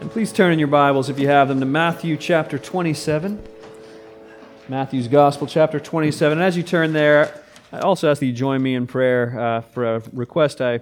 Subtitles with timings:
[0.00, 3.38] And please turn in your Bibles, if you have them, to Matthew chapter 27.
[4.66, 6.38] Matthew's Gospel, chapter 27.
[6.38, 7.38] And as you turn there,
[7.70, 10.80] I also ask that you join me in prayer uh, for a request I,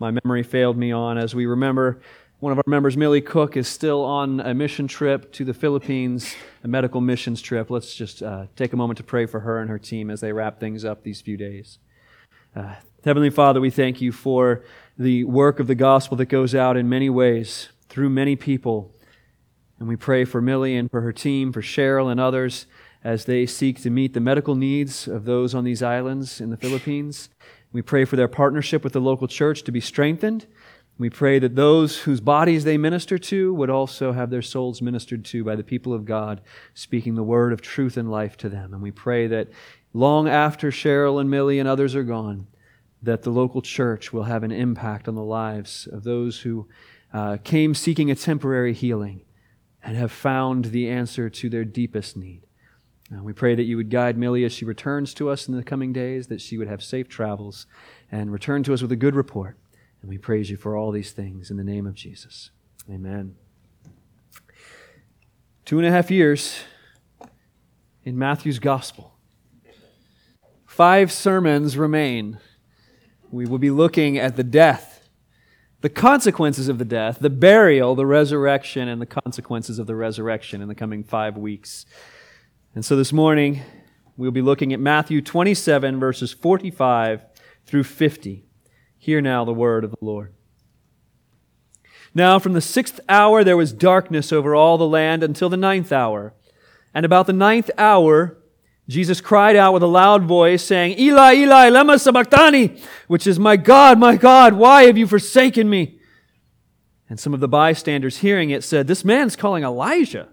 [0.00, 2.00] my memory failed me on as we remember
[2.40, 6.34] one of our members, Millie Cook, is still on a mission trip to the Philippines,
[6.64, 7.70] a medical missions trip.
[7.70, 10.32] Let's just uh, take a moment to pray for her and her team as they
[10.32, 11.78] wrap things up these few days.
[12.54, 12.74] Uh,
[13.04, 14.64] Heavenly Father, we thank you for
[14.98, 18.94] the work of the gospel that goes out in many ways through many people.
[19.78, 22.66] And we pray for Millie and for her team, for Cheryl and others
[23.02, 26.58] as they seek to meet the medical needs of those on these islands in the
[26.58, 27.30] Philippines.
[27.72, 30.46] We pray for their partnership with the local church to be strengthened.
[30.98, 35.24] We pray that those whose bodies they minister to would also have their souls ministered
[35.26, 36.42] to by the people of God,
[36.74, 38.74] speaking the word of truth and life to them.
[38.74, 39.48] And we pray that
[39.94, 42.46] long after Cheryl and Millie and others are gone,
[43.02, 46.68] that the local church will have an impact on the lives of those who
[47.12, 49.22] uh, came seeking a temporary healing
[49.82, 52.42] and have found the answer to their deepest need.
[53.14, 55.62] Uh, we pray that you would guide Millie as she returns to us in the
[55.62, 57.66] coming days, that she would have safe travels
[58.10, 59.56] and return to us with a good report.
[60.02, 62.50] And we praise you for all these things in the name of Jesus.
[62.90, 63.36] Amen.
[65.64, 66.60] Two and a half years
[68.04, 69.14] in Matthew's gospel.
[70.64, 72.38] Five sermons remain.
[73.30, 74.95] We will be looking at the death,
[75.86, 80.60] the consequences of the death, the burial, the resurrection, and the consequences of the resurrection
[80.60, 81.86] in the coming five weeks.
[82.74, 83.62] And so this morning,
[84.16, 87.24] we'll be looking at Matthew 27, verses 45
[87.66, 88.44] through 50.
[88.98, 90.34] Hear now the word of the Lord.
[92.12, 95.92] Now, from the sixth hour, there was darkness over all the land until the ninth
[95.92, 96.34] hour.
[96.94, 98.36] And about the ninth hour,
[98.88, 103.56] Jesus cried out with a loud voice, saying, Eli, Eli, lema sabachthani, which is, My
[103.56, 105.98] God, my God, why have you forsaken me?
[107.08, 110.28] And some of the bystanders hearing it said, This man's calling Elijah.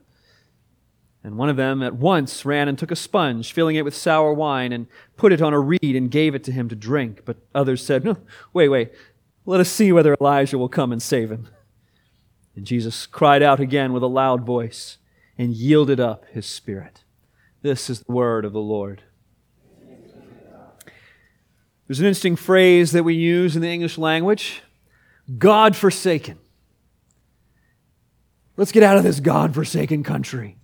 [1.23, 4.33] And one of them at once ran and took a sponge, filling it with sour
[4.33, 7.21] wine, and put it on a reed and gave it to him to drink.
[7.25, 8.17] But others said, No,
[8.51, 8.91] wait, wait.
[9.45, 11.47] Let us see whether Elijah will come and save him.
[12.55, 14.97] And Jesus cried out again with a loud voice
[15.37, 17.02] and yielded up his spirit.
[17.63, 19.01] This is the word of the Lord.
[21.87, 24.61] There's an interesting phrase that we use in the English language
[25.37, 26.37] God forsaken.
[28.57, 30.57] Let's get out of this God forsaken country.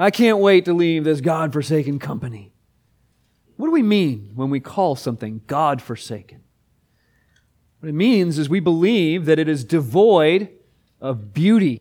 [0.00, 2.52] I can't wait to leave this God forsaken company.
[3.56, 6.40] What do we mean when we call something God forsaken?
[7.78, 10.48] What it means is we believe that it is devoid
[11.00, 11.80] of beauty,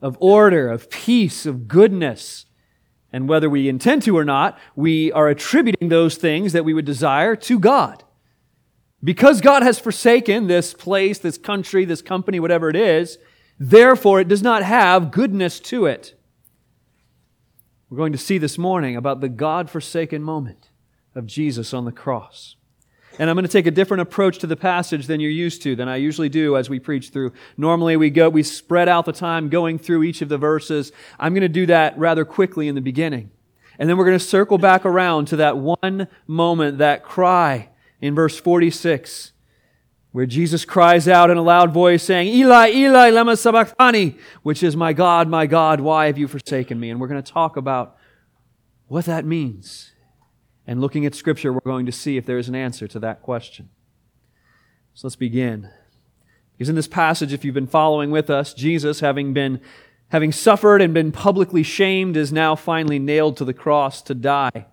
[0.00, 2.46] of order, of peace, of goodness.
[3.12, 6.84] And whether we intend to or not, we are attributing those things that we would
[6.84, 8.04] desire to God.
[9.02, 13.18] Because God has forsaken this place, this country, this company, whatever it is,
[13.58, 16.14] therefore it does not have goodness to it.
[17.88, 20.68] We're going to see this morning about the God forsaken moment
[21.14, 22.56] of Jesus on the cross.
[23.18, 25.74] And I'm going to take a different approach to the passage than you're used to,
[25.74, 27.32] than I usually do as we preach through.
[27.56, 30.92] Normally we go, we spread out the time going through each of the verses.
[31.18, 33.30] I'm going to do that rather quickly in the beginning.
[33.78, 37.70] And then we're going to circle back around to that one moment, that cry
[38.00, 39.32] in verse 46
[40.12, 44.74] where Jesus cries out in a loud voice saying, Eli, Eli, lema sabachthani, which is,
[44.74, 46.90] my God, my God, why have you forsaken me?
[46.90, 47.96] And we're going to talk about
[48.86, 49.92] what that means.
[50.68, 53.22] And looking at Scripture, we're going to see if there is an answer to that
[53.22, 53.70] question.
[54.92, 55.70] So let's begin.
[56.52, 59.62] Because in this passage, if you've been following with us, Jesus, having been
[60.08, 64.66] having suffered and been publicly shamed, is now finally nailed to the cross to die.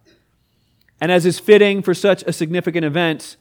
[1.00, 3.38] And as is fitting for such a significant event,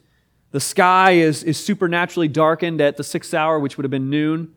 [0.51, 4.53] the sky is, is supernaturally darkened at the sixth hour, which would have been noon.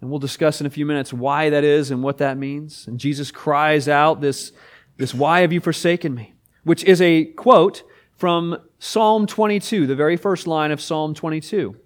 [0.00, 2.86] And we'll discuss in a few minutes why that is and what that means.
[2.86, 4.52] And Jesus cries out this,
[4.96, 6.31] this why have you forsaken me?
[6.64, 7.82] Which is a quote
[8.16, 11.76] from Psalm 22, the very first line of Psalm 22.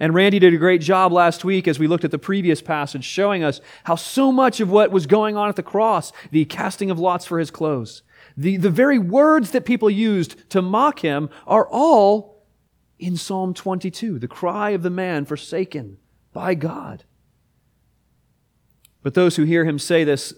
[0.00, 3.04] And Randy did a great job last week as we looked at the previous passage,
[3.04, 6.90] showing us how so much of what was going on at the cross, the casting
[6.90, 8.02] of lots for his clothes,
[8.36, 12.42] the, the very words that people used to mock him, are all
[12.98, 15.98] in Psalm 22, the cry of the man forsaken
[16.32, 17.04] by God.
[19.02, 20.34] But those who hear him say this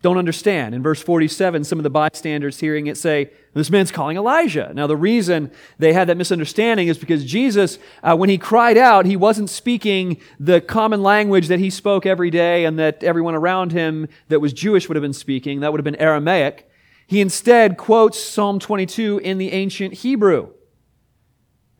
[0.00, 0.76] don't understand.
[0.76, 4.70] In verse 47, some of the bystanders hearing it say, This man's calling Elijah.
[4.72, 9.06] Now, the reason they had that misunderstanding is because Jesus, uh, when he cried out,
[9.06, 13.72] he wasn't speaking the common language that he spoke every day and that everyone around
[13.72, 15.60] him that was Jewish would have been speaking.
[15.60, 16.70] That would have been Aramaic.
[17.08, 20.50] He instead quotes Psalm 22 in the ancient Hebrew.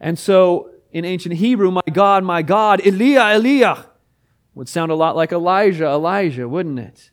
[0.01, 3.87] And so in ancient Hebrew, my God, my God, Elia, Elia,
[4.55, 7.11] Would sound a lot like Elijah, Elijah, wouldn't it?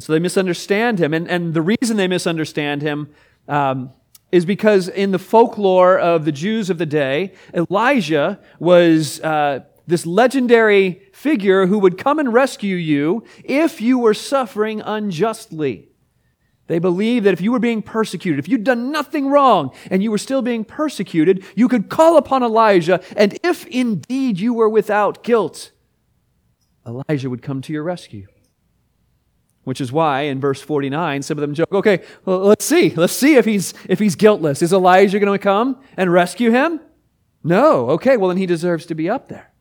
[0.00, 1.12] And so they misunderstand him.
[1.12, 3.10] And, and the reason they misunderstand him
[3.46, 3.90] um,
[4.32, 10.06] is because in the folklore of the Jews of the day, Elijah was uh, this
[10.06, 15.90] legendary figure who would come and rescue you if you were suffering unjustly.
[16.66, 20.10] They believed that if you were being persecuted, if you'd done nothing wrong and you
[20.10, 25.22] were still being persecuted, you could call upon Elijah, and if indeed you were without
[25.22, 25.72] guilt,
[26.86, 28.26] Elijah would come to your rescue.
[29.70, 32.90] Which is why in verse 49, some of them joke, okay, well, let's see.
[32.90, 34.62] Let's see if he's, if he's guiltless.
[34.62, 36.80] Is Elijah going to come and rescue him?
[37.44, 37.90] No.
[37.90, 39.52] Okay, well, then he deserves to be up there.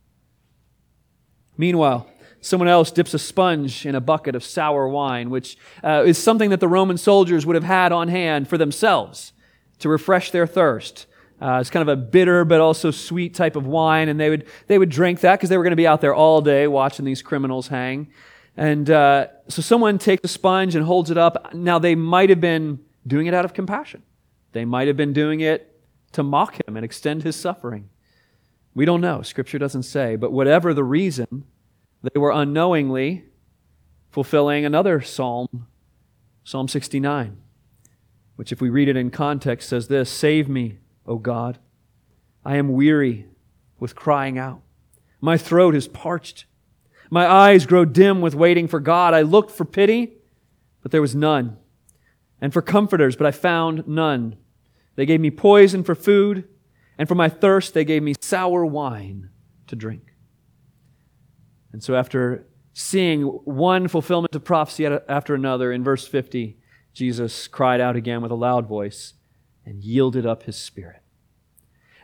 [1.57, 2.09] Meanwhile,
[2.41, 6.49] someone else dips a sponge in a bucket of sour wine, which uh, is something
[6.49, 9.31] that the Roman soldiers would have had on hand for themselves
[9.77, 11.05] to refresh their thirst.
[11.39, 14.47] Uh, it's kind of a bitter but also sweet type of wine, and they would,
[14.65, 17.05] they would drink that because they were going to be out there all day watching
[17.05, 18.11] these criminals hang.
[18.59, 21.53] And uh, so someone takes a sponge and holds it up.
[21.53, 24.03] Now, they might have been doing it out of compassion.
[24.51, 25.79] They might have been doing it
[26.11, 27.87] to mock him and extend his suffering.
[28.75, 29.21] We don't know.
[29.21, 30.17] Scripture doesn't say.
[30.17, 31.45] But whatever the reason,
[32.03, 33.23] they were unknowingly
[34.11, 35.67] fulfilling another psalm,
[36.43, 37.37] Psalm 69,
[38.35, 41.59] which, if we read it in context, says this Save me, O God.
[42.43, 43.27] I am weary
[43.79, 44.61] with crying out.
[45.21, 46.43] My throat is parched.
[47.09, 49.13] My eyes grow dim with waiting for God.
[49.13, 50.17] I looked for pity,
[50.81, 51.57] but there was none,
[52.39, 54.37] and for comforters, but I found none.
[54.95, 56.47] They gave me poison for food,
[56.97, 59.29] and for my thirst, they gave me sour wine
[59.67, 60.13] to drink.
[61.71, 66.57] And so, after seeing one fulfillment of prophecy after another, in verse 50,
[66.93, 69.13] Jesus cried out again with a loud voice
[69.65, 70.98] and yielded up his spirit.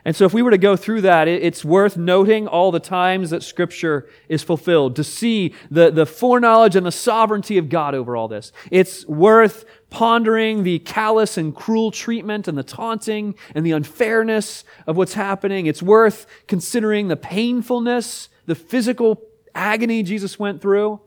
[0.06, 3.30] And so, if we were to go through that, it's worth noting all the times
[3.30, 8.14] that Scripture is fulfilled, to see the, the foreknowledge and the sovereignty of God over
[8.14, 8.52] all this.
[8.70, 14.96] It's worth pondering the callous and cruel treatment and the taunting and the unfairness of
[14.96, 15.66] what's happening.
[15.66, 19.20] It's worth considering the painfulness, the physical
[19.56, 21.00] agony Jesus went through.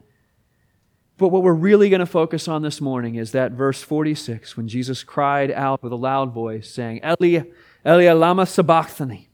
[1.16, 4.68] But what we're really going to focus on this morning is that verse 46 when
[4.68, 7.44] Jesus cried out with a loud voice, saying, Eli,
[7.86, 9.30] Eli lama sabachthani,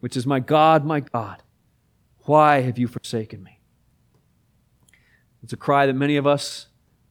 [0.00, 1.42] which is my God, my God,
[2.20, 3.60] why have you forsaken me?
[5.42, 6.66] It's a cry that many of us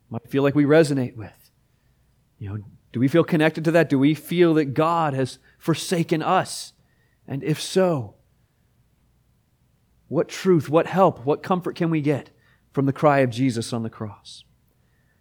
[0.10, 1.52] might feel like we resonate with.
[2.38, 2.58] You know,
[2.92, 3.90] do we feel connected to that?
[3.90, 6.74] Do we feel that God has forsaken us?
[7.28, 8.16] And if so,
[10.08, 12.30] what truth, what help, what comfort can we get
[12.72, 14.44] from the cry of Jesus on the cross?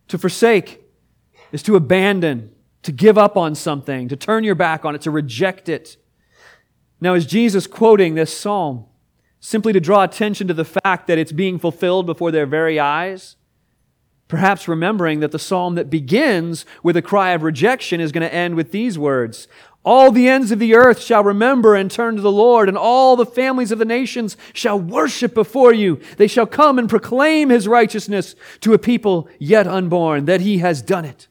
[0.09, 0.85] To forsake
[1.53, 2.55] is to abandon,
[2.87, 5.97] to give up on something, to turn your back on it, to reject it.
[7.01, 8.85] Now, is Jesus quoting this psalm
[9.41, 13.35] simply to draw attention to the fact that it's being fulfilled before their very eyes?
[14.29, 18.33] Perhaps remembering that the psalm that begins with a cry of rejection is going to
[18.33, 19.49] end with these words
[19.85, 23.17] All the ends of the earth shall remember and turn to the Lord, and all
[23.17, 26.01] the families of the nations shall worship before you.
[26.19, 30.83] They shall come and proclaim his righteousness to a people yet unborn, that he has
[30.83, 31.27] done it.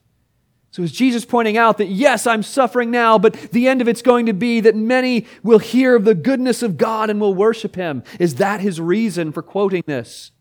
[0.76, 4.02] So is Jesus pointing out that yes, I'm suffering now, but the end of it's
[4.02, 7.78] going to be that many will hear of the goodness of God and will worship
[7.78, 8.04] him.
[8.20, 10.32] Is that his reason for quoting this?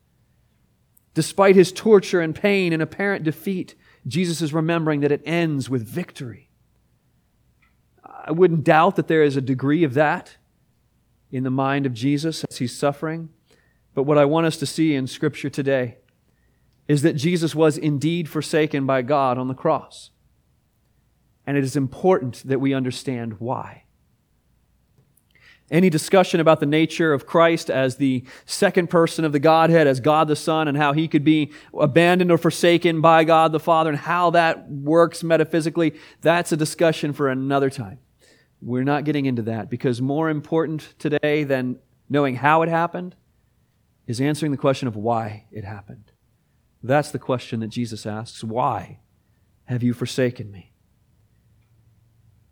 [1.14, 3.76] Despite his torture and pain and apparent defeat,
[4.08, 6.50] Jesus is remembering that it ends with victory.
[8.02, 10.36] I wouldn't doubt that there is a degree of that
[11.30, 13.28] in the mind of Jesus as he's suffering.
[13.94, 15.98] But what I want us to see in Scripture today
[16.88, 20.10] is that Jesus was indeed forsaken by God on the cross.
[21.46, 23.84] And it is important that we understand why.
[25.70, 29.98] Any discussion about the nature of Christ as the second person of the Godhead, as
[29.98, 33.90] God the Son, and how he could be abandoned or forsaken by God the Father,
[33.90, 37.98] and how that works metaphysically, that's a discussion for another time.
[38.60, 41.78] We're not getting into that because more important today than
[42.10, 43.16] knowing how it happened
[44.06, 46.12] is answering the question of why it happened.
[46.82, 49.00] That's the question that Jesus asks Why
[49.64, 50.73] have you forsaken me?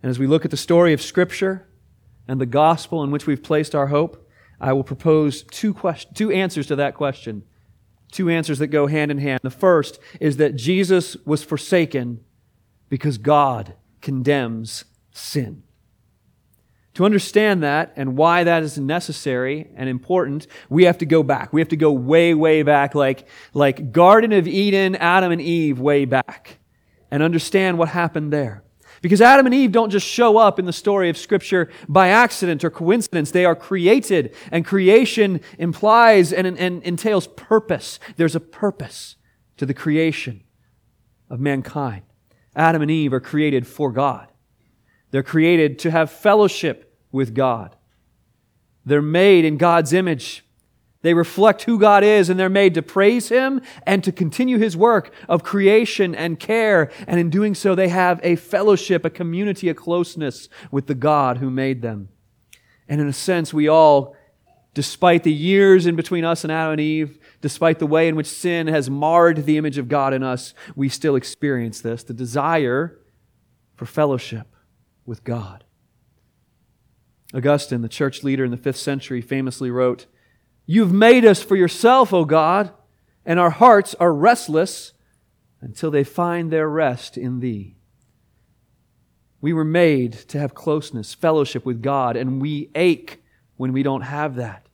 [0.02, 1.68] And as we look at the story of Scripture
[2.26, 4.28] and the gospel in which we've placed our hope,
[4.60, 7.44] I will propose two, question, two answers to that question.
[8.10, 9.40] Two answers that go hand in hand.
[9.42, 12.20] The first is that Jesus was forsaken
[12.88, 15.62] because God condemns sin.
[16.94, 21.52] To understand that and why that is necessary and important, we have to go back.
[21.52, 25.80] We have to go way, way back, like, like Garden of Eden, Adam and Eve
[25.80, 26.58] way back,
[27.10, 28.62] and understand what happened there.
[29.02, 32.64] Because Adam and Eve don't just show up in the story of Scripture by accident
[32.64, 33.32] or coincidence.
[33.32, 37.98] They are created, and creation implies and, and entails purpose.
[38.16, 39.16] There's a purpose
[39.56, 40.44] to the creation
[41.28, 42.02] of mankind.
[42.54, 44.28] Adam and Eve are created for God.
[45.10, 47.76] They're created to have fellowship with God.
[48.84, 50.44] They're made in God's image.
[51.02, 54.76] They reflect who God is and they're made to praise Him and to continue His
[54.76, 56.90] work of creation and care.
[57.06, 61.38] And in doing so, they have a fellowship, a community, a closeness with the God
[61.38, 62.08] who made them.
[62.88, 64.14] And in a sense, we all,
[64.74, 68.28] despite the years in between us and Adam and Eve, despite the way in which
[68.28, 72.98] sin has marred the image of God in us, we still experience this the desire
[73.74, 74.54] for fellowship
[75.04, 75.64] with God.
[77.34, 80.06] Augustine, the church leader in the fifth century, famously wrote,
[80.66, 82.70] You've made us for yourself, O God,
[83.24, 84.92] and our hearts are restless
[85.60, 87.76] until they find their rest in Thee.
[89.40, 93.22] We were made to have closeness, fellowship with God, and we ache
[93.56, 94.66] when we don't have that.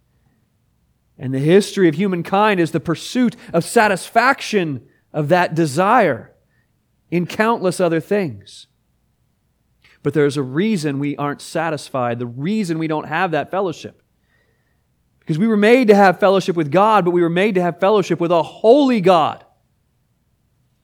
[1.18, 6.35] And the history of humankind is the pursuit of satisfaction of that desire
[7.11, 8.66] in countless other things.
[10.02, 14.02] But there's a reason we aren't satisfied, the reason we don't have that fellowship.
[15.28, 17.78] Because we were made to have fellowship with God, but we were made to have
[17.78, 19.44] fellowship with a holy God.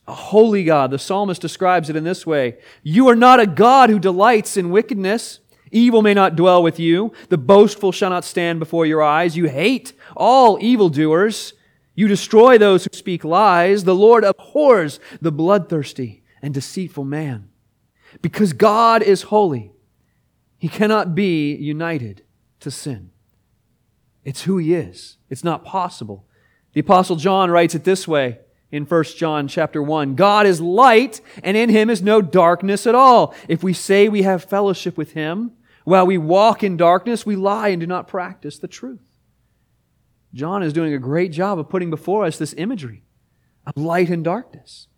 [0.06, 0.90] A holy God.
[0.90, 4.68] The psalmist describes it in this way You are not a God who delights in
[4.68, 5.40] wickedness.
[5.70, 7.10] Evil may not dwell with you.
[7.30, 9.34] The boastful shall not stand before your eyes.
[9.34, 11.54] You hate all evildoers.
[11.94, 13.84] You destroy those who speak lies.
[13.84, 17.48] The Lord abhors the bloodthirsty and deceitful man.
[18.20, 19.72] Because God is holy,
[20.58, 22.24] he cannot be united
[22.60, 23.10] to sin.
[24.24, 25.18] It's who he is.
[25.28, 26.26] It's not possible.
[26.72, 28.38] The apostle John writes it this way
[28.70, 30.14] in 1 John chapter 1.
[30.14, 33.34] God is light and in him is no darkness at all.
[33.48, 35.52] If we say we have fellowship with him
[35.84, 39.00] while we walk in darkness, we lie and do not practice the truth.
[40.32, 43.04] John is doing a great job of putting before us this imagery
[43.66, 44.88] of light and darkness.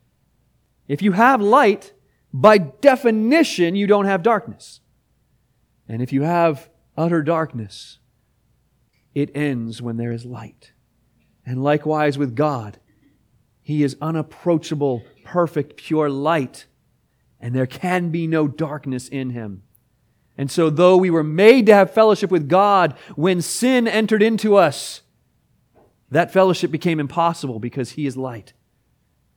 [0.89, 1.93] If you have light,
[2.33, 4.81] by definition, you don't have darkness.
[5.89, 7.99] And if you have utter darkness,
[9.17, 10.73] it ends when there is light.
[11.47, 12.79] And likewise with God,
[13.63, 16.67] He is unapproachable, perfect, pure light,
[17.41, 19.63] and there can be no darkness in Him.
[20.37, 24.55] And so, though we were made to have fellowship with God, when sin entered into
[24.55, 25.01] us,
[26.11, 28.53] that fellowship became impossible because He is light,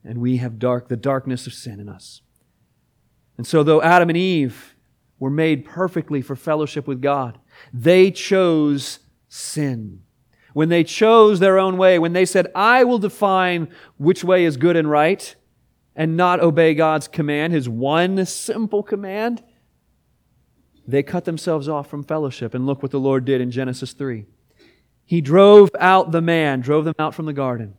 [0.03, 2.21] and we have dark, the darkness of sin in us.
[3.37, 4.75] And so, though Adam and Eve
[5.19, 7.39] were made perfectly for fellowship with God,
[7.71, 10.01] they chose sin.
[10.53, 14.57] When they chose their own way, when they said, I will define which way is
[14.57, 15.35] good and right,
[15.95, 19.43] and not obey God's command, His one simple command,
[20.87, 22.53] they cut themselves off from fellowship.
[22.53, 24.25] And look what the Lord did in Genesis 3.
[25.05, 27.75] He drove out the man, drove them out from the garden.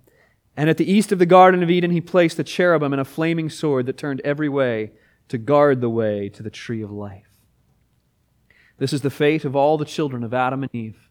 [0.57, 3.05] And at the east of the Garden of Eden, he placed a cherubim and a
[3.05, 4.93] flaming sword that turned every way
[5.29, 7.27] to guard the way to the tree of life.
[8.79, 11.10] This is the fate of all the children of Adam and Eve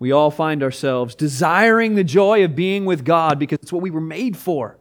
[0.00, 3.90] we all find ourselves desiring the joy of being with God because it's what we
[3.90, 4.78] were made for.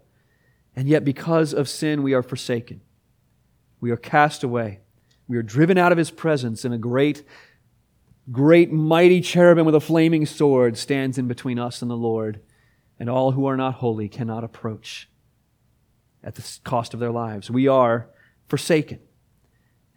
[0.78, 2.80] And yet, because of sin, we are forsaken.
[3.82, 4.80] We are cast away.
[5.28, 7.24] We are driven out of His presence, and a great,
[8.32, 12.40] great, mighty cherubim with a flaming sword stands in between us and the Lord,
[12.98, 15.10] and all who are not holy cannot approach
[16.24, 17.52] at the cost of their lives.
[17.52, 18.10] We are
[18.48, 19.00] forsaken.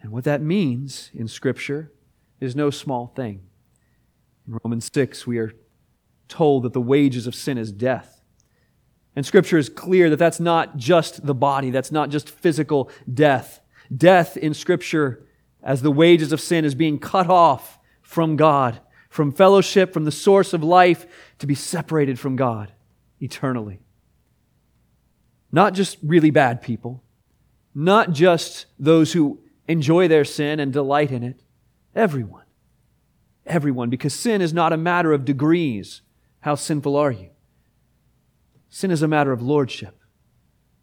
[0.00, 1.92] And what that means in Scripture
[2.40, 3.42] is no small thing.
[4.46, 5.52] In Romans 6, we are
[6.28, 8.22] told that the wages of sin is death.
[9.14, 13.60] And Scripture is clear that that's not just the body, that's not just physical death.
[13.94, 15.26] Death in Scripture,
[15.62, 18.80] as the wages of sin, is being cut off from God,
[19.10, 21.06] from fellowship, from the source of life,
[21.38, 22.72] to be separated from God
[23.20, 23.80] eternally.
[25.52, 27.04] Not just really bad people,
[27.74, 31.42] not just those who enjoy their sin and delight in it,
[31.94, 32.44] everyone
[33.46, 36.02] everyone because sin is not a matter of degrees.
[36.40, 37.30] How sinful are you?
[38.68, 39.98] Sin is a matter of lordship.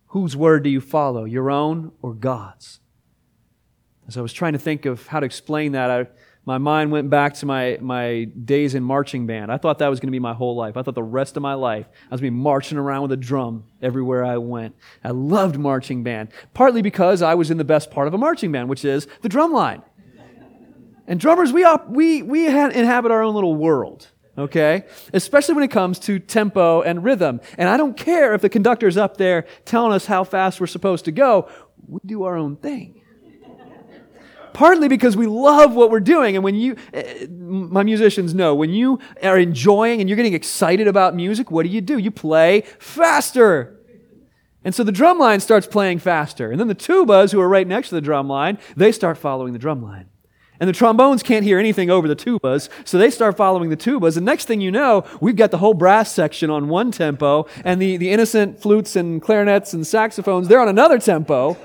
[0.08, 2.80] Whose word do you follow, your own or God's?
[4.08, 6.08] As I was trying to think of how to explain that, I,
[6.46, 9.52] my mind went back to my, my days in marching band.
[9.52, 10.78] I thought that was going to be my whole life.
[10.78, 13.12] I thought the rest of my life I was going to be marching around with
[13.12, 14.76] a drum everywhere I went.
[15.04, 18.52] I loved marching band, partly because I was in the best part of a marching
[18.52, 19.84] band, which is the drum line.
[21.10, 24.86] And drummers, we, op- we, we inhabit our own little world, okay?
[25.12, 27.42] Especially when it comes to tempo and rhythm.
[27.58, 31.06] And I don't care if the conductor's up there telling us how fast we're supposed
[31.06, 31.50] to go.
[31.88, 33.02] we do our own thing.
[34.54, 36.36] Partly because we love what we're doing.
[36.36, 40.88] And when you, eh, my musicians know, when you are enjoying and you're getting excited
[40.88, 41.98] about music, what do you do?
[41.98, 43.80] You play faster.
[44.64, 46.52] And so the drum line starts playing faster.
[46.52, 49.54] And then the tubas, who are right next to the drum line, they start following
[49.54, 50.08] the drum line.
[50.60, 54.18] And the trombones can't hear anything over the tubas, so they start following the tubas.
[54.18, 57.82] And next thing you know, we've got the whole brass section on one tempo, and
[57.82, 61.58] the, the innocent flutes and clarinets and saxophones, they're on another tempo.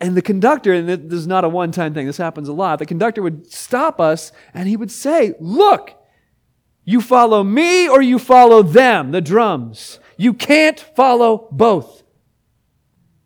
[0.00, 2.78] And the conductor, and this is not a one time thing, this happens a lot,
[2.78, 5.94] the conductor would stop us and he would say, Look,
[6.84, 9.98] you follow me or you follow them, the drums.
[10.16, 12.02] You can't follow both.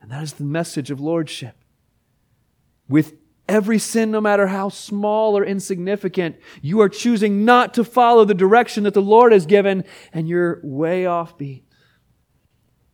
[0.01, 1.55] And that is the message of lordship.
[2.89, 3.15] With
[3.53, 8.33] every sin, no matter how small or insignificant, you are choosing not to follow the
[8.33, 11.63] direction that the Lord has given, and you're way off beat.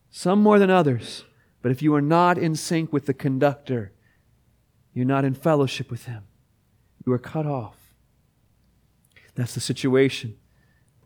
[0.09, 1.23] Some more than others.
[1.61, 3.93] But if you are not in sync with the conductor,
[4.93, 6.23] you're not in fellowship with him.
[7.05, 7.77] You are cut off.
[9.35, 10.35] That's the situation.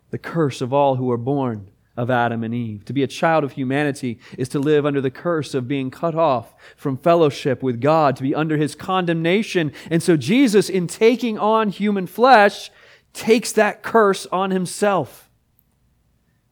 [0.10, 2.86] The curse of all who are born of Adam and Eve.
[2.86, 6.16] To be a child of humanity is to live under the curse of being cut
[6.16, 9.72] off from fellowship with God, to be under his condemnation.
[9.92, 12.72] And so Jesus, in taking on human flesh,
[13.14, 15.30] takes that curse on himself.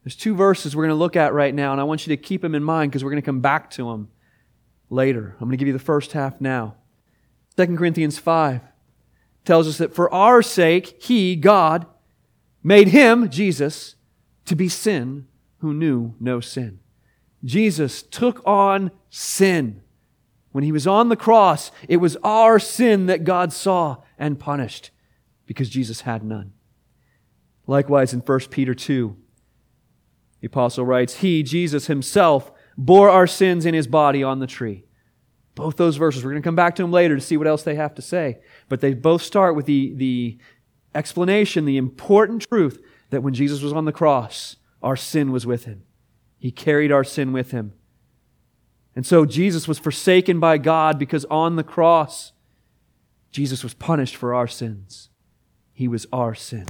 [0.03, 2.21] There's two verses we're going to look at right now, and I want you to
[2.21, 4.09] keep them in mind because we're going to come back to them
[4.89, 5.35] later.
[5.39, 6.75] I'm going to give you the first half now.
[7.57, 8.61] 2 Corinthians 5
[9.43, 11.85] tells us that for our sake, He, God,
[12.63, 13.95] made Him, Jesus,
[14.45, 15.27] to be sin
[15.61, 16.79] who knew no sin.
[17.43, 19.81] Jesus took on sin.
[20.51, 24.91] When He was on the cross, it was our sin that God saw and punished
[25.45, 26.53] because Jesus had none.
[27.67, 29.15] Likewise, in 1 Peter 2,
[30.41, 34.85] the apostle writes, He, Jesus himself, bore our sins in his body on the tree.
[35.55, 37.63] Both those verses, we're going to come back to them later to see what else
[37.63, 38.39] they have to say.
[38.69, 40.37] But they both start with the, the
[40.95, 45.65] explanation, the important truth that when Jesus was on the cross, our sin was with
[45.65, 45.83] him.
[46.37, 47.73] He carried our sin with him.
[48.95, 52.33] And so Jesus was forsaken by God because on the cross,
[53.31, 55.09] Jesus was punished for our sins.
[55.71, 56.65] He was our sin.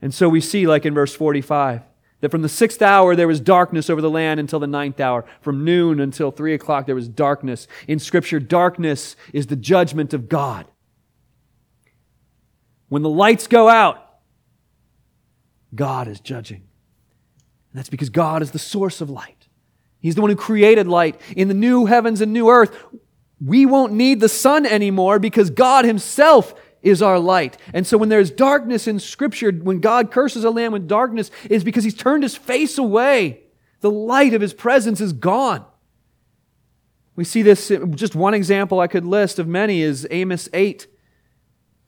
[0.00, 1.82] And so we see, like in verse 45,
[2.20, 5.24] that from the sixth hour there was darkness over the land until the ninth hour.
[5.40, 7.66] From noon until three o'clock there was darkness.
[7.88, 10.66] In Scripture, darkness is the judgment of God.
[12.88, 13.98] When the lights go out,
[15.74, 16.62] God is judging.
[17.74, 19.48] And that's because God is the source of light.
[19.98, 21.20] He's the one who created light.
[21.36, 22.72] In the new heavens and new earth,
[23.44, 27.56] we won't need the sun anymore because God Himself is our light.
[27.72, 31.64] And so when there's darkness in Scripture, when God curses a land with darkness, is
[31.64, 33.40] because He's turned His face away.
[33.80, 35.64] The light of His presence is gone.
[37.16, 40.86] We see this, just one example I could list of many is Amos 8.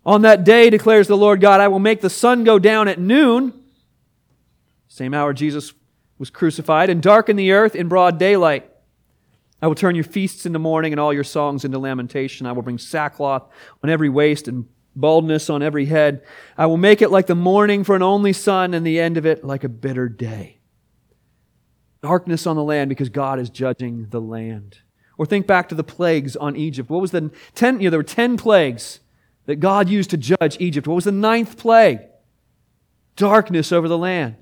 [0.04, 2.98] On that day, declares the Lord God, I will make the sun go down at
[2.98, 3.52] noon,
[4.96, 5.74] same hour Jesus
[6.18, 8.66] was crucified, and darken the earth in broad daylight.
[9.60, 12.46] I will turn your feasts into mourning and all your songs into lamentation.
[12.46, 13.42] I will bring sackcloth
[13.84, 16.22] on every waist and baldness on every head.
[16.56, 19.26] I will make it like the morning for an only son, and the end of
[19.26, 20.60] it like a bitter day.
[22.02, 24.78] Darkness on the land because God is judging the land.
[25.18, 26.88] Or think back to the plagues on Egypt.
[26.88, 27.80] What was the ten?
[27.80, 29.00] You know, there were ten plagues
[29.44, 30.86] that God used to judge Egypt.
[30.86, 32.00] What was the ninth plague?
[33.14, 34.36] Darkness over the land.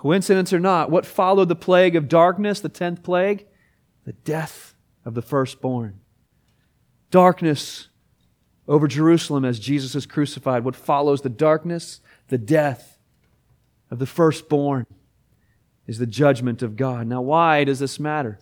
[0.00, 3.46] Coincidence or not, what followed the plague of darkness, the tenth plague?
[4.06, 6.00] The death of the firstborn.
[7.10, 7.90] Darkness
[8.66, 10.64] over Jerusalem as Jesus is crucified.
[10.64, 12.96] What follows the darkness, the death
[13.90, 14.86] of the firstborn,
[15.86, 17.06] is the judgment of God.
[17.06, 18.38] Now, why does this matter?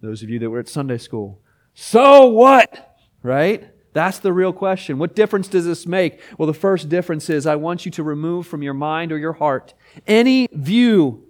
[0.00, 1.40] Those of you that were at Sunday school.
[1.74, 3.00] So what?
[3.20, 3.68] Right?
[3.92, 4.98] That's the real question.
[4.98, 6.20] What difference does this make?
[6.38, 9.34] Well, the first difference is I want you to remove from your mind or your
[9.34, 9.74] heart
[10.06, 11.26] any view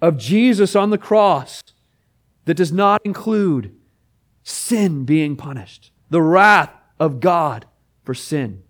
[0.00, 1.62] of Jesus on the cross
[2.46, 3.74] that does not include
[4.42, 7.66] sin being punished, the wrath of God
[8.02, 8.62] for sin.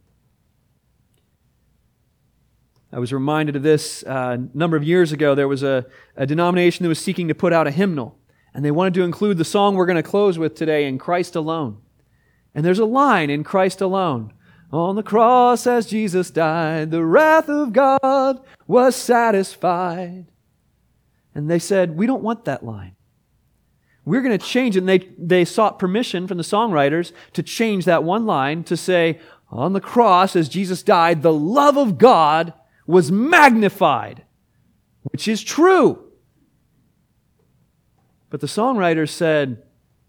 [2.93, 5.35] I was reminded of this uh, a number of years ago.
[5.35, 8.19] There was a, a denomination that was seeking to put out a hymnal,
[8.55, 11.37] and they wanted to include the song we're going to close with today, In Christ
[11.37, 11.79] Alone.
[12.57, 14.33] And there's a line in Christ Alone.
[14.73, 20.27] On the cross as Jesus died, the wrath of God was satisfied.
[21.35, 22.97] And they said, We don't want that line.
[24.07, 24.81] We're going to change it.
[24.81, 29.21] And they, they sought permission from the songwriters to change that one line to say,
[29.51, 32.53] on the cross, as Jesus died, the love of God
[32.87, 34.25] was magnified,
[35.03, 36.11] which is true.
[38.31, 39.63] But the songwriters said,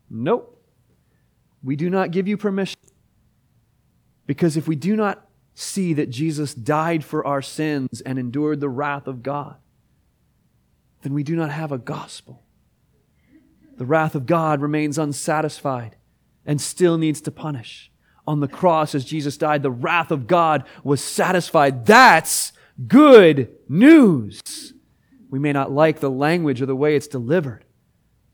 [0.10, 0.57] Nope.
[1.64, 2.80] We do not give you permission.
[4.26, 8.70] Because if we do not see that Jesus died for our sins and endured the
[8.70, 9.56] wrath of God,
[11.02, 12.44] then we do not have a gospel.
[13.78, 15.96] The wrath of God remains unsatisfied
[16.46, 17.92] and still needs to punish.
[18.26, 21.86] On the cross, as Jesus died, the wrath of God was satisfied.
[21.86, 22.52] That's
[22.88, 24.42] good news.
[25.30, 27.66] We may not like the language or the way it's delivered,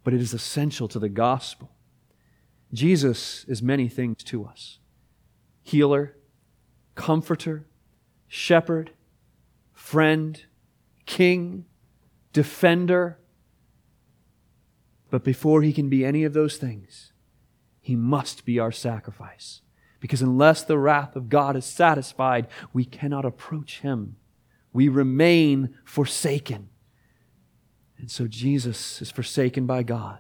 [0.03, 1.72] but it is essential to the gospel.
[2.73, 4.79] Jesus is many things to us
[5.62, 6.17] healer,
[6.95, 7.65] comforter,
[8.27, 8.91] shepherd,
[9.71, 10.43] friend,
[11.05, 11.65] king,
[12.33, 13.19] defender.
[15.09, 17.13] But before he can be any of those things,
[17.79, 19.62] he must be our sacrifice.
[19.99, 24.17] Because unless the wrath of God is satisfied, we cannot approach him.
[24.73, 26.69] We remain forsaken.
[27.97, 30.19] And so Jesus is forsaken by God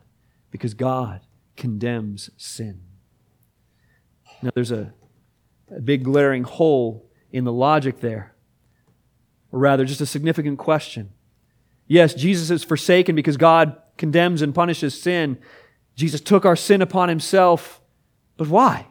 [0.51, 1.21] because God
[1.55, 2.81] condemns sin.
[4.41, 4.93] Now, there's a,
[5.75, 8.35] a big glaring hole in the logic there,
[9.51, 11.11] or rather, just a significant question.
[11.87, 15.37] Yes, Jesus is forsaken because God condemns and punishes sin.
[15.95, 17.81] Jesus took our sin upon himself,
[18.37, 18.87] but why?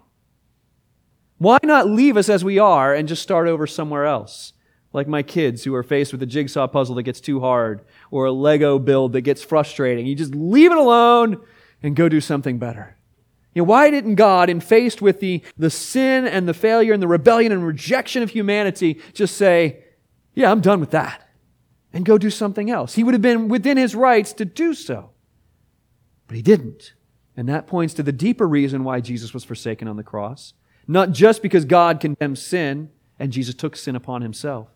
[1.38, 4.53] Why not leave us as we are and just start over somewhere else?
[4.92, 8.27] Like my kids who are faced with a jigsaw puzzle that gets too hard or
[8.27, 10.07] a Lego build that gets frustrating.
[10.07, 11.42] You just leave it alone
[11.83, 12.97] and go do something better.
[13.55, 17.03] You know, why didn't God, in faced with the, the sin and the failure and
[17.03, 19.85] the rebellion and rejection of humanity, just say,
[20.35, 21.29] Yeah, I'm done with that,
[21.92, 22.95] and go do something else?
[22.95, 25.11] He would have been within his rights to do so.
[26.27, 26.95] But he didn't.
[27.37, 30.55] And that points to the deeper reason why Jesus was forsaken on the cross.
[30.87, 34.68] Not just because God condemns sin and Jesus took sin upon himself,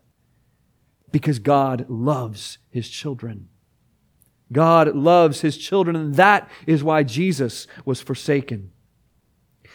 [1.11, 3.49] because God loves his children.
[4.53, 8.71] God loves his children, and that is why Jesus was forsaken.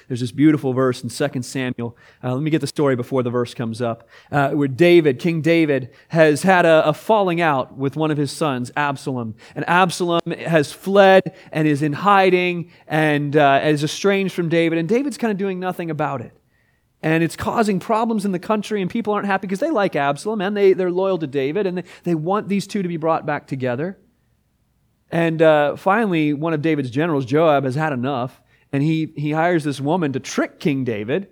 [0.07, 1.95] There's this beautiful verse in 2 Samuel.
[2.21, 4.09] Uh, let me get the story before the verse comes up.
[4.29, 8.29] Uh, where David, King David, has had a, a, falling out with one of his
[8.29, 9.35] sons, Absalom.
[9.55, 14.79] And Absalom has fled and is in hiding and uh, is estranged from David.
[14.79, 16.37] And David's kind of doing nothing about it.
[17.01, 20.41] And it's causing problems in the country, and people aren't happy because they like Absalom
[20.41, 23.25] and they, they're loyal to David, and they, they want these two to be brought
[23.25, 23.97] back together.
[25.11, 29.65] And uh, finally, one of David's generals, Joab, has had enough, and he, he hires
[29.65, 31.27] this woman to trick King David.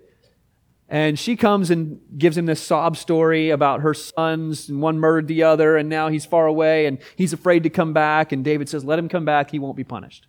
[0.86, 5.28] And she comes and gives him this sob story about her sons, and one murdered
[5.28, 8.32] the other, and now he's far away, and he's afraid to come back.
[8.32, 10.26] And David says, Let him come back, he won't be punished.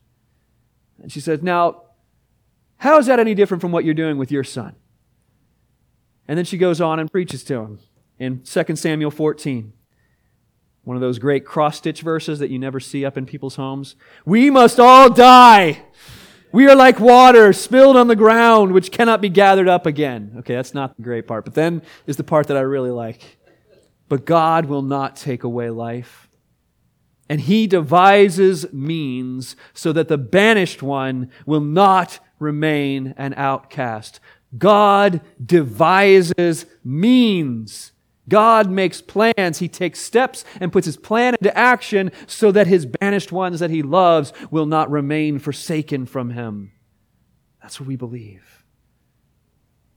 [1.02, 1.84] And she says, Now,
[2.78, 4.76] how is that any different from what you're doing with your son?
[6.28, 7.80] And then she goes on and preaches to him
[8.18, 9.74] in 2 Samuel 14.
[10.84, 13.96] One of those great cross stitch verses that you never see up in people's homes.
[14.26, 15.84] We must all die.
[16.52, 20.34] We are like water spilled on the ground, which cannot be gathered up again.
[20.40, 21.46] Okay, that's not the great part.
[21.46, 23.38] But then is the part that I really like.
[24.10, 26.28] But God will not take away life.
[27.30, 34.20] And he devises means so that the banished one will not remain an outcast.
[34.58, 37.91] God devises means
[38.32, 39.60] God makes plans.
[39.60, 43.70] He takes steps and puts his plan into action so that his banished ones that
[43.70, 46.72] he loves will not remain forsaken from him.
[47.62, 48.64] That's what we believe.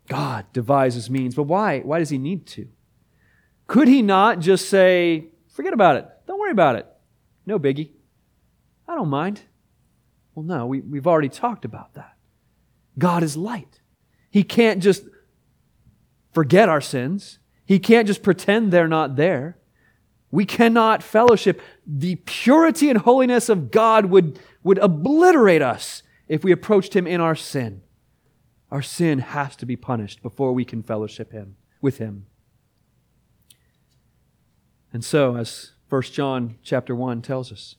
[0.09, 1.37] God devises means.
[1.37, 1.79] But why?
[1.79, 2.67] Why does he need to?
[3.69, 6.09] Could he not just say, forget about it.
[6.27, 6.89] Don't worry about it.
[7.47, 7.93] No biggie.
[8.89, 9.43] I don't mind.
[10.35, 12.17] Well, no, we, we've already talked about that.
[12.99, 13.81] God is light.
[14.29, 15.05] He can't just
[16.33, 17.39] forget our sins.
[17.65, 19.57] He can't just pretend they're not there.
[20.31, 21.61] We cannot fellowship.
[21.87, 27.21] The purity and holiness of God would, would obliterate us if we approached Him in
[27.21, 27.83] our sin.
[28.71, 32.27] Our sin has to be punished before we can fellowship Him with Him.
[34.93, 37.77] And so, as 1 John chapter 1 tells us,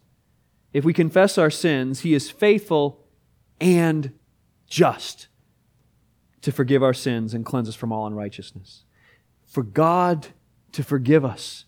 [0.73, 3.05] if we confess our sins, He is faithful
[3.59, 4.17] and
[4.67, 5.27] just
[6.41, 8.84] to forgive our sins and cleanse us from all unrighteousness
[9.45, 10.27] for God
[10.73, 11.65] to forgive us,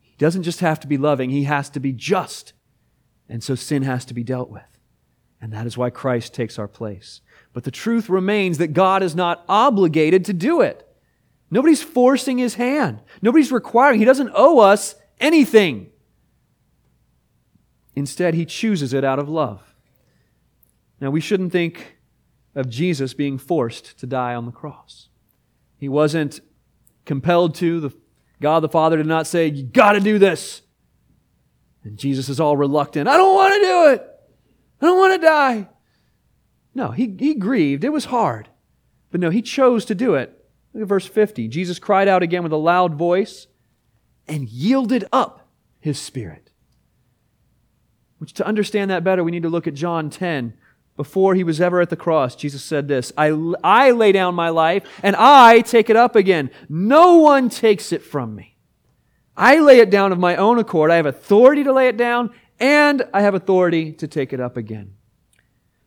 [0.00, 2.52] He doesn't just have to be loving, He has to be just.
[3.28, 4.62] And so sin has to be dealt with.
[5.40, 7.20] And that is why Christ takes our place.
[7.52, 10.86] But the truth remains that God is not obligated to do it.
[11.50, 13.00] Nobody's forcing his hand.
[13.22, 13.98] Nobody's requiring.
[13.98, 15.90] He doesn't owe us anything.
[17.96, 19.74] Instead, he chooses it out of love.
[21.00, 21.98] Now, we shouldn't think
[22.54, 25.08] of Jesus being forced to die on the cross.
[25.76, 26.40] He wasn't
[27.04, 27.80] compelled to.
[27.80, 27.96] The,
[28.40, 30.62] God the Father did not say, You got to do this.
[31.84, 33.08] And Jesus is all reluctant.
[33.08, 34.06] I don't want to do it.
[34.80, 35.68] I don't want to die.
[36.74, 37.84] No, he, he grieved.
[37.84, 38.48] It was hard.
[39.10, 40.36] But no, he chose to do it.
[40.72, 41.48] Look at verse 50.
[41.48, 43.46] Jesus cried out again with a loud voice
[44.28, 45.48] and yielded up
[45.80, 46.50] his spirit.
[48.18, 50.54] Which, to understand that better, we need to look at John 10.
[50.96, 53.28] Before he was ever at the cross, Jesus said this I,
[53.64, 56.50] I lay down my life and I take it up again.
[56.68, 58.56] No one takes it from me.
[59.36, 60.90] I lay it down of my own accord.
[60.90, 64.56] I have authority to lay it down and I have authority to take it up
[64.56, 64.94] again.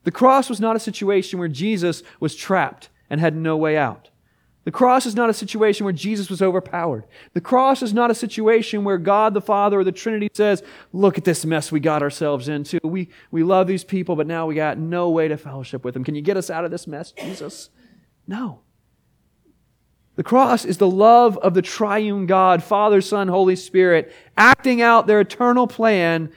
[0.03, 4.09] The cross was not a situation where Jesus was trapped and had no way out.
[4.65, 7.03] The cross is not a situation where Jesus was overpowered.
[7.33, 11.17] The cross is not a situation where God the Father or the Trinity says, Look
[11.17, 12.79] at this mess we got ourselves into.
[12.81, 16.05] We, we love these people, but now we got no way to fellowship with them.
[16.05, 17.69] Can you get us out of this mess, Jesus?
[18.25, 18.61] No.
[20.15, 25.07] The cross is the love of the triune God, Father, Son, Holy Spirit, acting out
[25.07, 26.31] their eternal plan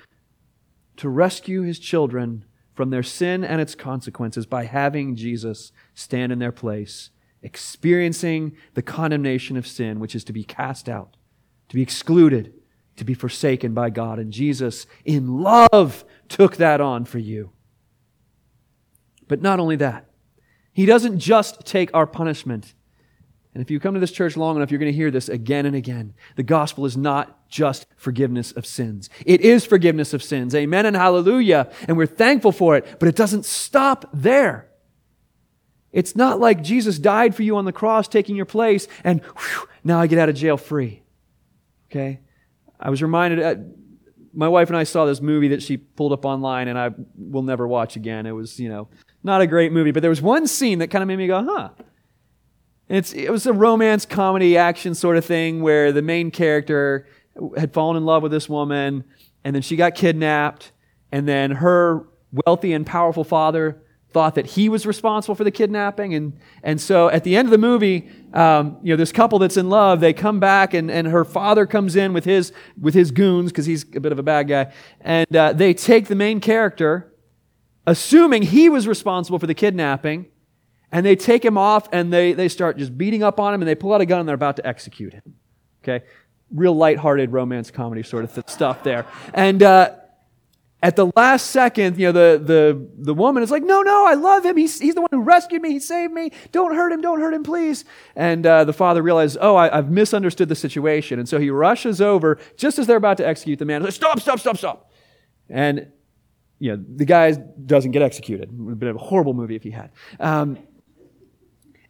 [0.96, 6.38] to rescue his children from their sin and its consequences by having Jesus stand in
[6.38, 7.10] their place
[7.46, 11.16] experiencing the condemnation of sin, which is to be cast out,
[11.68, 12.52] to be excluded,
[12.96, 14.18] to be forsaken by God.
[14.18, 17.52] And Jesus, in love, took that on for you.
[19.28, 20.10] But not only that,
[20.72, 22.74] He doesn't just take our punishment.
[23.54, 25.66] And if you come to this church long enough, you're going to hear this again
[25.66, 26.14] and again.
[26.34, 29.08] The gospel is not just forgiveness of sins.
[29.24, 30.54] It is forgiveness of sins.
[30.54, 31.70] Amen and hallelujah.
[31.88, 34.65] And we're thankful for it, but it doesn't stop there.
[35.96, 39.66] It's not like Jesus died for you on the cross, taking your place, and whew,
[39.82, 41.02] now I get out of jail free.
[41.90, 42.20] Okay?
[42.78, 43.54] I was reminded, uh,
[44.34, 47.40] my wife and I saw this movie that she pulled up online, and I will
[47.40, 48.26] never watch again.
[48.26, 48.88] It was, you know,
[49.24, 51.42] not a great movie, but there was one scene that kind of made me go,
[51.42, 51.70] huh.
[52.90, 57.08] It's, it was a romance, comedy, action sort of thing where the main character
[57.56, 59.02] had fallen in love with this woman,
[59.44, 60.72] and then she got kidnapped,
[61.10, 62.06] and then her
[62.44, 63.80] wealthy and powerful father
[64.16, 66.14] thought that he was responsible for the kidnapping.
[66.14, 69.58] And, and so at the end of the movie, um, you know, this couple that's
[69.58, 72.50] in love, they come back and, and her father comes in with his,
[72.80, 74.72] with his goons because he's a bit of a bad guy.
[75.02, 77.12] And uh, they take the main character,
[77.86, 80.28] assuming he was responsible for the kidnapping,
[80.90, 83.68] and they take him off and they, they start just beating up on him and
[83.68, 85.34] they pull out a gun and they're about to execute him.
[85.84, 86.06] Okay?
[86.50, 89.04] Real light-hearted romance comedy sort of th- stuff there.
[89.34, 89.90] And, uh,
[90.82, 94.14] at the last second, you know, the, the, the woman is like, no, no, I
[94.14, 94.56] love him.
[94.56, 95.70] He's, he's the one who rescued me.
[95.70, 96.32] He saved me.
[96.52, 97.00] Don't hurt him.
[97.00, 97.84] Don't hurt him, please.
[98.14, 101.18] And uh, the father realizes, oh, I, have misunderstood the situation.
[101.18, 103.82] And so he rushes over just as they're about to execute the man.
[103.82, 104.92] Like, stop, stop, stop, stop.
[105.48, 105.90] And,
[106.58, 108.50] you know, the guy doesn't get executed.
[108.50, 109.90] It would have been a horrible movie if he had.
[110.20, 110.58] Um,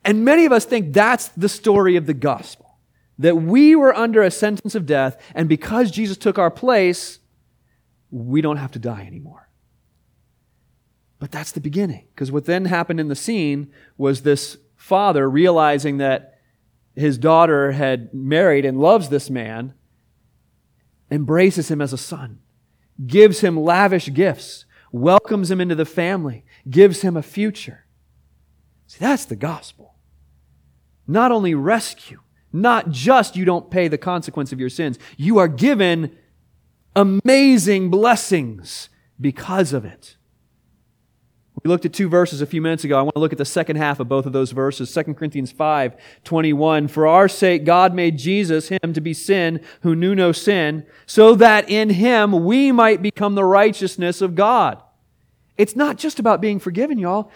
[0.05, 2.79] and many of us think that's the story of the gospel.
[3.19, 7.19] That we were under a sentence of death, and because Jesus took our place,
[8.11, 9.49] we don't have to die anymore.
[11.19, 12.07] But that's the beginning.
[12.15, 16.39] Because what then happened in the scene was this father realizing that
[16.95, 19.75] his daughter had married and loves this man,
[21.11, 22.41] embraces him as a son,
[23.07, 27.87] gives him lavish gifts, welcomes him into the family, gives him a future.
[28.87, 29.95] See, that's the gospel.
[31.07, 32.21] Not only rescue,
[32.53, 36.17] not just you don't pay the consequence of your sins, you are given
[36.97, 38.89] amazing blessings
[39.21, 40.17] because of it.
[41.63, 42.99] We looked at two verses a few minutes ago.
[42.99, 44.93] I want to look at the second half of both of those verses.
[44.93, 46.89] 2 Corinthians 5, 21.
[46.89, 51.35] For our sake, God made Jesus, him, to be sin who knew no sin, so
[51.35, 54.81] that in him we might become the righteousness of God.
[55.57, 57.31] It's not just about being forgiven, y'all.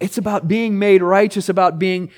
[0.00, 2.10] It's about being made righteous, about being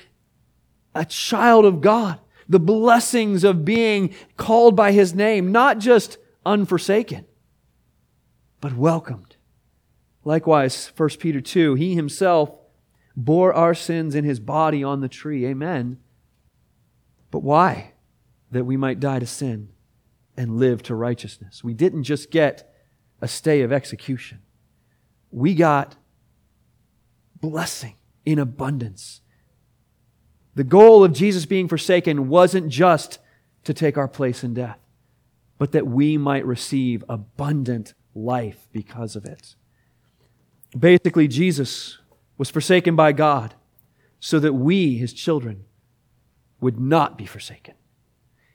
[0.95, 2.19] a child of God.
[2.47, 7.25] The blessings of being called by his name, not just unforsaken,
[8.61, 9.35] but welcomed.
[10.23, 12.57] Likewise, 1 Peter 2, he himself
[13.15, 15.45] bore our sins in his body on the tree.
[15.45, 15.97] Amen.
[17.29, 17.93] But why?
[18.51, 19.69] That we might die to sin
[20.37, 21.63] and live to righteousness.
[21.63, 22.73] We didn't just get
[23.21, 24.39] a stay of execution,
[25.31, 25.95] we got
[27.39, 29.21] blessing in abundance.
[30.55, 33.17] The goal of Jesus being forsaken wasn't just
[33.63, 34.77] to take our place in death
[35.57, 39.55] but that we might receive abundant life because of it.
[40.77, 41.99] Basically, Jesus
[42.37, 43.53] was forsaken by God
[44.19, 45.65] so that we, his children,
[46.59, 47.75] would not be forsaken.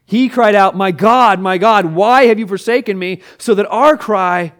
[0.05, 3.23] He cried out, My God, my God, why have you forsaken me?
[3.37, 4.55] So that our cry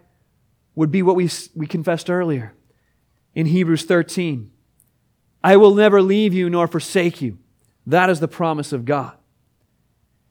[0.75, 2.55] would be what we, we confessed earlier
[3.35, 4.51] in Hebrews 13
[5.43, 7.39] I will never leave you nor forsake you.
[7.87, 9.17] That is the promise of God.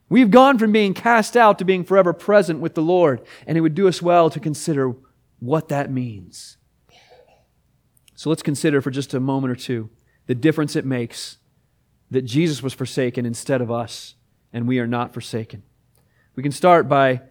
[0.10, 3.62] We've gone from being cast out to being forever present with the Lord, and it
[3.62, 4.96] would do us well to consider
[5.40, 6.58] what that means.
[8.16, 9.90] So let's consider for just a moment or two
[10.26, 11.38] the difference it makes
[12.10, 14.16] that Jesus was forsaken instead of us,
[14.54, 15.64] and we are not forsaken.
[16.36, 17.22] We can start by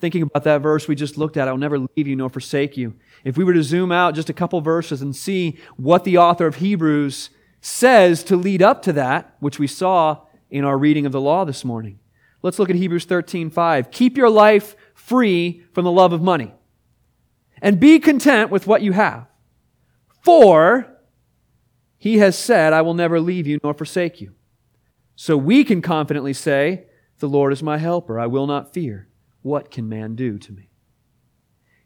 [0.00, 2.94] thinking about that verse we just looked at I'll never leave you nor forsake you.
[3.24, 6.46] If we were to zoom out just a couple verses and see what the author
[6.46, 11.12] of Hebrews says to lead up to that, which we saw in our reading of
[11.12, 11.98] the law this morning.
[12.46, 13.90] Let's look at Hebrews 13 5.
[13.90, 16.54] Keep your life free from the love of money,
[17.60, 19.26] and be content with what you have.
[20.22, 20.86] For
[21.98, 24.34] he has said, I will never leave you nor forsake you.
[25.16, 26.84] So we can confidently say,
[27.18, 28.20] The Lord is my helper.
[28.20, 29.08] I will not fear.
[29.42, 30.68] What can man do to me?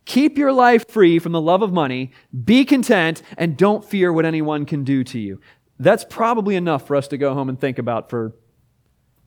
[0.05, 2.13] Keep your life free from the love of money,
[2.45, 5.41] be content, and don't fear what anyone can do to you.
[5.79, 8.35] That's probably enough for us to go home and think about for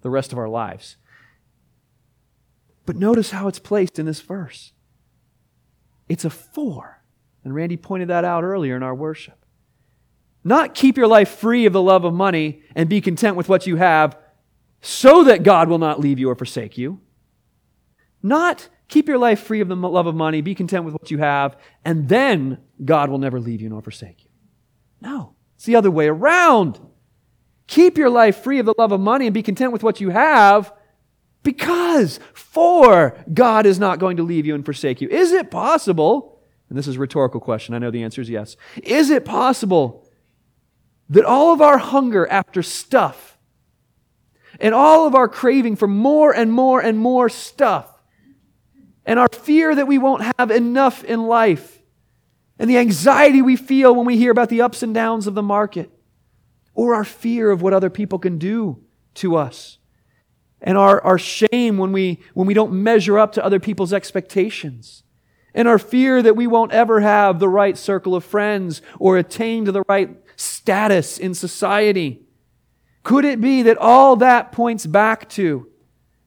[0.02, 0.98] the rest of our lives.
[2.86, 4.74] But notice how it's placed in this verse.
[6.10, 7.04] It's a four.
[7.43, 9.46] And Randy pointed that out earlier in our worship.
[10.43, 13.65] Not keep your life free of the love of money and be content with what
[13.65, 14.17] you have
[14.82, 17.00] so that God will not leave you or forsake you.
[18.22, 21.19] Not keep your life free of the love of money, be content with what you
[21.19, 24.30] have, and then God will never leave you nor forsake you.
[25.02, 26.80] No, it's the other way around.
[27.67, 30.10] Keep your life free of the love of money and be content with what you
[30.10, 30.74] have
[31.43, 35.10] because, for God is not going to leave you and forsake you.
[35.10, 36.39] Is it possible?
[36.69, 37.75] And this is a rhetorical question.
[37.75, 38.56] I know the answer is yes.
[38.82, 40.10] Is it possible
[41.10, 43.38] that all of our hunger after stuff
[44.60, 48.01] and all of our craving for more and more and more stuff
[49.06, 51.82] and our fear that we won't have enough in life
[52.58, 55.43] and the anxiety we feel when we hear about the ups and downs of the
[55.43, 55.91] market
[56.73, 58.82] or our fear of what other people can do
[59.15, 59.77] to us
[60.63, 65.04] and our, our shame when we, when we don't measure up to other people's expectations,
[65.54, 69.65] and our fear that we won't ever have the right circle of friends or attain
[69.65, 72.21] to the right status in society.
[73.04, 75.67] Could it be that all that points back to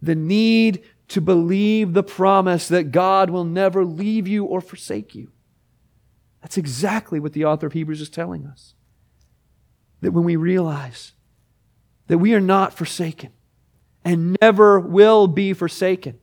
[0.00, 5.32] the need to believe the promise that God will never leave you or forsake you?
[6.42, 8.74] That's exactly what the author of Hebrews is telling us.
[10.02, 11.12] That when we realize
[12.06, 13.32] that we are not forsaken,
[14.06, 16.16] and never will be forsaken.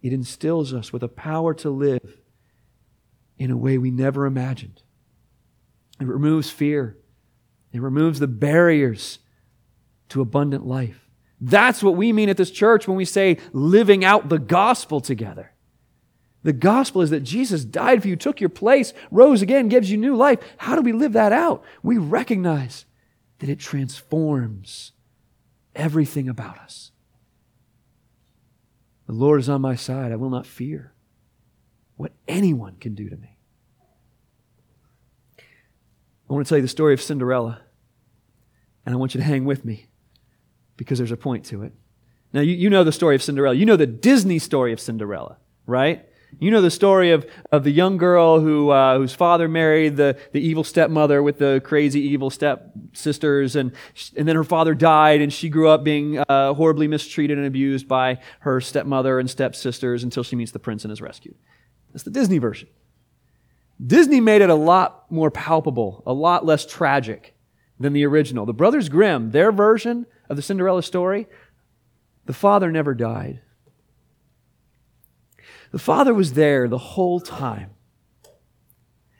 [0.00, 2.16] It instills us with a power to live
[3.36, 4.82] in a way we never imagined.
[6.00, 6.96] It removes fear.
[7.70, 9.18] It removes the barriers
[10.08, 11.06] to abundant life.
[11.38, 15.52] That's what we mean at this church when we say living out the gospel together.
[16.44, 19.98] The gospel is that Jesus died for you, took your place, rose again, gives you
[19.98, 20.38] new life.
[20.56, 21.62] How do we live that out?
[21.82, 22.86] We recognize
[23.40, 24.92] that it transforms
[25.74, 26.91] everything about us.
[29.12, 30.10] The Lord is on my side.
[30.10, 30.94] I will not fear
[31.96, 33.36] what anyone can do to me.
[35.38, 37.60] I want to tell you the story of Cinderella,
[38.86, 39.88] and I want you to hang with me
[40.78, 41.74] because there's a point to it.
[42.32, 43.54] Now, you, you know the story of Cinderella.
[43.54, 46.06] You know the Disney story of Cinderella, right?
[46.38, 50.18] You know the story of, of the young girl who, uh, whose father married the,
[50.32, 53.72] the evil stepmother with the crazy evil stepsisters, and,
[54.16, 57.86] and then her father died, and she grew up being uh, horribly mistreated and abused
[57.86, 61.36] by her stepmother and stepsisters until she meets the prince and is rescued.
[61.92, 62.68] That's the Disney version.
[63.84, 67.34] Disney made it a lot more palpable, a lot less tragic
[67.78, 68.46] than the original.
[68.46, 71.26] The Brothers Grimm, their version of the Cinderella story,
[72.24, 73.40] the father never died.
[75.72, 77.70] The Father was there the whole time.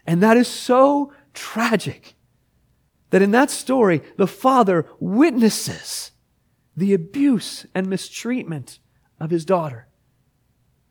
[0.06, 2.14] And that is so tragic
[3.10, 6.12] that in that story, the Father witnesses
[6.76, 8.78] the abuse and mistreatment
[9.18, 9.88] of his daughter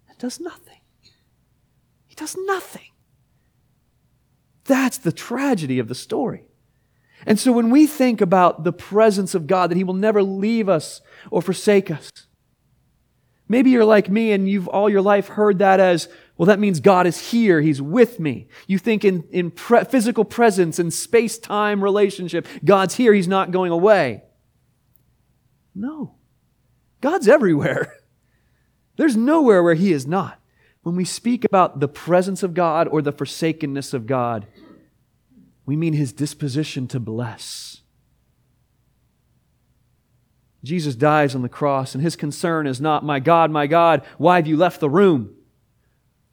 [0.08, 0.82] and does nothing.
[2.08, 2.90] He does nothing.
[4.66, 6.46] That's the tragedy of the story.
[7.26, 10.68] And so when we think about the presence of God, that He will never leave
[10.70, 12.10] us or forsake us,
[13.52, 16.80] Maybe you're like me and you've all your life heard that as, well, that means
[16.80, 17.60] God is here.
[17.60, 18.48] He's with me.
[18.66, 23.14] You think in, in pre- physical presence and space time relationship, God's here.
[23.14, 24.24] He's not going away.
[25.76, 26.16] No.
[27.02, 27.98] God's everywhere.
[28.96, 30.40] There's nowhere where He is not.
[30.84, 34.48] When we speak about the presence of God or the forsakenness of God,
[35.66, 37.81] we mean His disposition to bless
[40.64, 44.36] Jesus dies on the cross, and his concern is not, My God, my God, why
[44.36, 45.36] have you left the room?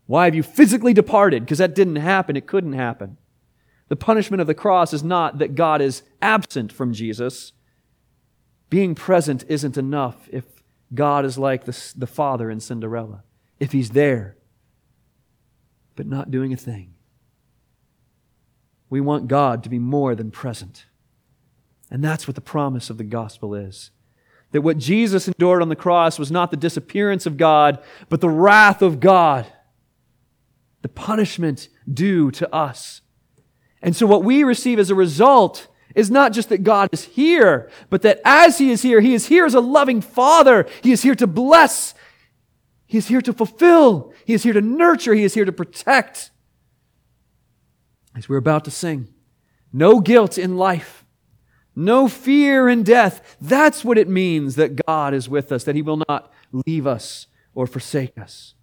[0.06, 1.44] Why have you physically departed?
[1.44, 2.36] Because that didn't happen.
[2.36, 3.16] It couldn't happen.
[3.88, 7.52] The punishment of the cross is not that God is absent from Jesus.
[8.70, 10.44] Being present isn't enough if
[10.94, 13.22] God is like the, the father in Cinderella.
[13.58, 14.36] If he's there,
[15.96, 16.94] but not doing a thing.
[18.90, 20.86] We want God to be more than present.
[21.90, 23.90] And that's what the promise of the gospel is.
[24.52, 28.30] That what Jesus endured on the cross was not the disappearance of God, but the
[28.30, 29.46] wrath of God,
[30.82, 33.02] the punishment due to us.
[33.82, 37.70] And so what we receive as a result is not just that God is here,
[37.90, 40.66] but that as He is here, He is here as a loving Father.
[40.82, 41.94] He is here to bless.
[42.86, 44.12] He is here to fulfill.
[44.24, 45.14] He is here to nurture.
[45.14, 46.30] He is here to protect.
[48.16, 49.08] As we're about to sing,
[49.72, 51.04] no guilt in life,
[51.78, 53.36] no fear in death.
[53.40, 56.32] That's what it means that God is with us, that He will not
[56.66, 58.54] leave us or forsake us.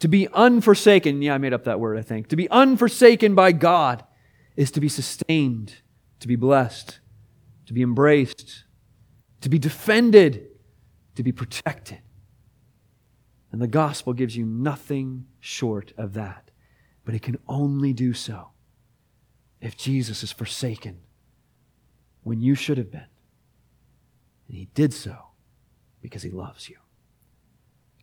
[0.00, 2.28] To be unforsaken, yeah, I made up that word, I think.
[2.28, 4.04] To be unforsaken by God
[4.56, 5.76] is to be sustained
[6.20, 7.00] to be blessed,
[7.66, 8.64] to be embraced,
[9.40, 10.48] to be defended,
[11.14, 12.00] to be protected.
[13.52, 16.50] And the gospel gives you nothing short of that.
[17.04, 18.48] But it can only do so
[19.60, 20.98] if Jesus is forsaken
[22.28, 23.06] when you should have been.
[24.48, 25.16] And he did so
[26.02, 26.76] because he loves you.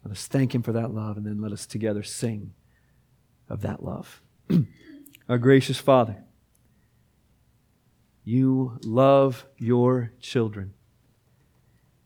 [0.04, 2.54] Let us thank him for that love, and then let us together sing
[3.48, 4.22] of that love.
[5.30, 6.24] Our gracious Father,
[8.24, 10.74] you love your children.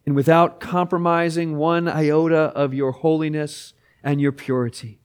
[0.05, 4.99] And without compromising one iota of your holiness and your purity,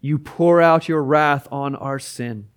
[0.00, 2.48] you pour out your wrath on our sin.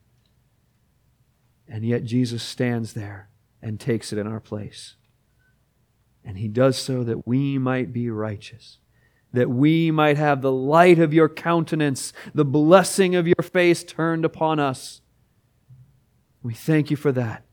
[1.68, 3.30] And yet Jesus stands there
[3.66, 4.94] and takes it in our place.
[6.24, 8.78] And he does so that we might be righteous,
[9.34, 14.24] that we might have the light of your countenance, the blessing of your face turned
[14.24, 15.02] upon us.
[16.44, 17.44] We thank you for that.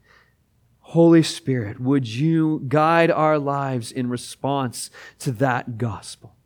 [0.80, 4.90] Holy Spirit, would you guide our lives in response
[5.20, 6.36] to that gospel?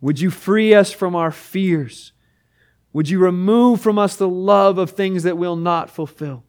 [0.00, 2.12] Would you free us from our fears?
[2.94, 6.44] Would you remove from us the love of things that will not fulfill?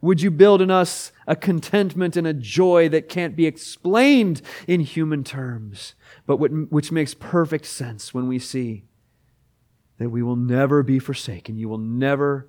[0.00, 4.80] Would you build in us a contentment and a joy that can't be explained in
[4.80, 5.94] human terms,
[6.24, 8.84] but which makes perfect sense when we see
[9.98, 11.56] that we will never be forsaken?
[11.56, 12.48] You will never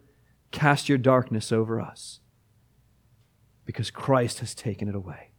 [0.52, 2.20] cast your darkness over us
[3.66, 5.32] because Christ has taken it away.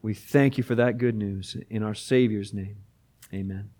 [0.00, 2.76] We thank you for that good news in our Savior's name.
[3.34, 3.70] Amen.